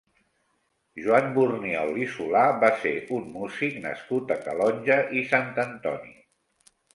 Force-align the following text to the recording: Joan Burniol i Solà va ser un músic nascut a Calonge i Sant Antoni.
Joan 1.07 1.27
Burniol 1.35 1.99
i 2.05 2.07
Solà 2.13 2.41
va 2.63 2.71
ser 2.85 2.93
un 3.19 3.27
músic 3.35 3.77
nascut 3.85 4.35
a 4.37 4.39
Calonge 4.47 4.97
i 5.21 5.23
Sant 5.35 5.53
Antoni. 5.67 6.19